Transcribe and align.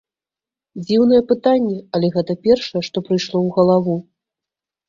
Дзіўнае 0.85 1.19
пытанне, 1.31 1.77
але 1.97 2.09
гэта 2.15 2.33
першае, 2.47 2.81
што 2.89 2.97
прыйшло 3.11 3.33
ў 3.47 3.49
галаву. 3.59 3.95